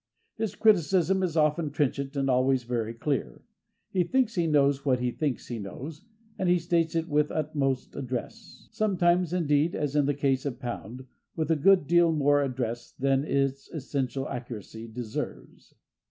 [0.35, 3.43] His criticism is often trenchant and always very clear.
[3.91, 6.07] He thinks he knows what he thinks he knows,
[6.39, 11.05] and he states it with the utmost address—sometimes, indeed, as in the case of Pound,
[11.35, 15.75] with a good deal more address than its essential accuracy deserves.